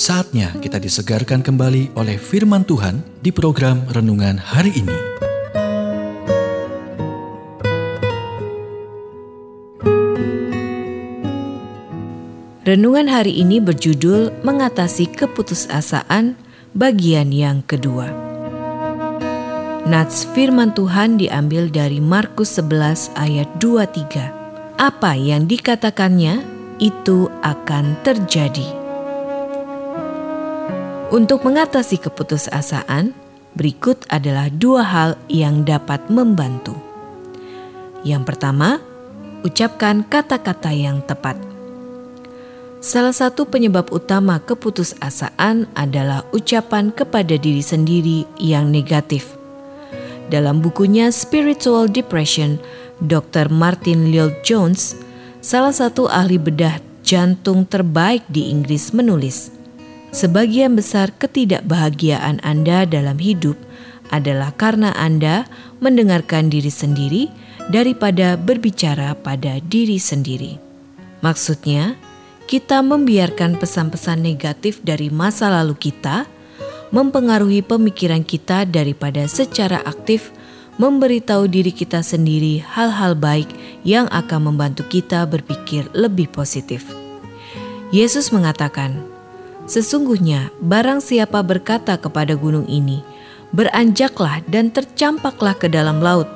[0.00, 4.96] Saatnya kita disegarkan kembali oleh firman Tuhan di program renungan hari ini.
[12.64, 16.32] Renungan hari ini berjudul Mengatasi Keputusasaan
[16.72, 18.08] bagian yang kedua.
[19.84, 24.80] Nats firman Tuhan diambil dari Markus 11 ayat 23.
[24.80, 26.40] Apa yang dikatakannya
[26.80, 28.79] itu akan terjadi.
[31.10, 33.10] Untuk mengatasi keputusasaan,
[33.58, 36.78] berikut adalah dua hal yang dapat membantu.
[38.06, 38.78] Yang pertama,
[39.42, 41.34] ucapkan kata-kata yang tepat.
[42.78, 49.34] Salah satu penyebab utama keputusasaan adalah ucapan kepada diri sendiri yang negatif.
[50.30, 52.62] Dalam bukunya Spiritual Depression,
[53.02, 53.50] Dr.
[53.50, 54.94] Martin Lloyd Jones,
[55.42, 59.59] salah satu ahli bedah jantung terbaik di Inggris menulis,
[60.10, 63.54] Sebagian besar ketidakbahagiaan Anda dalam hidup
[64.10, 65.46] adalah karena Anda
[65.78, 67.30] mendengarkan diri sendiri
[67.70, 70.58] daripada berbicara pada diri sendiri.
[71.22, 71.94] Maksudnya,
[72.50, 76.26] kita membiarkan pesan-pesan negatif dari masa lalu kita
[76.90, 80.34] mempengaruhi pemikiran kita daripada secara aktif
[80.82, 83.46] memberitahu diri kita sendiri hal-hal baik
[83.86, 86.82] yang akan membantu kita berpikir lebih positif.
[87.94, 89.19] Yesus mengatakan,
[89.70, 93.06] Sesungguhnya barang siapa berkata kepada gunung ini,
[93.54, 96.26] beranjaklah dan tercampaklah ke dalam laut,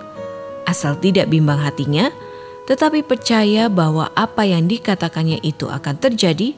[0.71, 2.15] asal tidak bimbang hatinya,
[2.71, 6.55] tetapi percaya bahwa apa yang dikatakannya itu akan terjadi,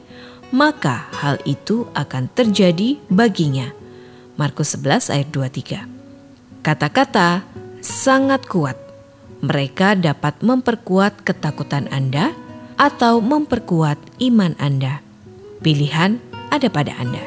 [0.53, 3.73] maka hal itu akan terjadi baginya.
[4.37, 5.81] Markus 11 ayat 23.
[6.61, 7.41] Kata-kata
[7.81, 8.77] sangat kuat.
[9.41, 12.37] Mereka dapat memperkuat ketakutan Anda
[12.77, 15.01] atau memperkuat iman Anda.
[15.57, 17.23] Pilihan ada pada Anda.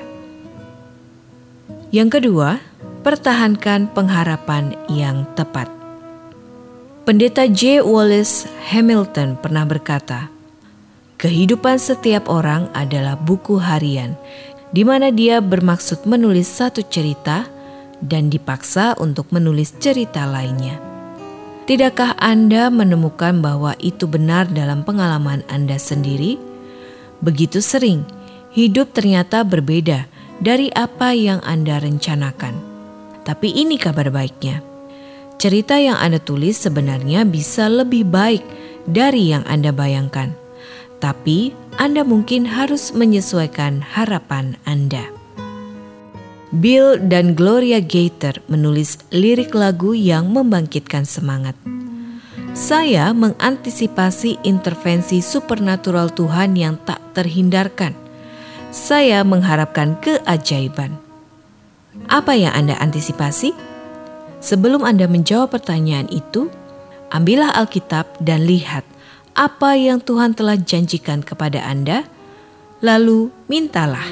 [1.91, 2.63] Yang kedua,
[3.03, 5.67] pertahankan pengharapan yang tepat.
[7.03, 7.83] Pendeta J.
[7.83, 10.31] Wallace Hamilton pernah berkata,
[11.19, 14.15] "Kehidupan setiap orang adalah buku harian,
[14.71, 17.51] di mana dia bermaksud menulis satu cerita
[17.99, 20.79] dan dipaksa untuk menulis cerita lainnya."
[21.67, 26.39] Tidakkah Anda menemukan bahwa itu benar dalam pengalaman Anda sendiri?
[27.23, 28.07] Begitu sering
[28.51, 30.11] hidup ternyata berbeda
[30.43, 32.55] dari apa yang Anda rencanakan.
[33.23, 34.65] Tapi ini kabar baiknya.
[35.41, 38.43] Cerita yang Anda tulis sebenarnya bisa lebih baik
[38.85, 40.35] dari yang Anda bayangkan.
[41.01, 45.09] Tapi Anda mungkin harus menyesuaikan harapan Anda.
[46.51, 51.55] Bill dan Gloria Gator menulis lirik lagu yang membangkitkan semangat.
[52.59, 57.95] Saya mengantisipasi intervensi supernatural Tuhan yang tak terhindarkan–
[58.71, 60.95] saya mengharapkan keajaiban.
[62.07, 63.51] Apa yang Anda antisipasi?
[64.41, 66.49] Sebelum Anda menjawab pertanyaan itu,
[67.11, 68.87] ambillah Alkitab dan lihat
[69.35, 72.07] apa yang Tuhan telah janjikan kepada Anda,
[72.81, 74.07] lalu mintalah.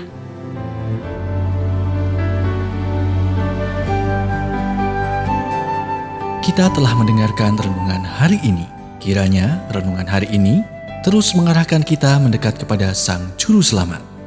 [6.42, 8.66] Kita telah mendengarkan renungan hari ini.
[8.98, 10.66] Kiranya renungan hari ini
[11.06, 14.07] terus mengarahkan kita mendekat kepada Sang Juru Selamat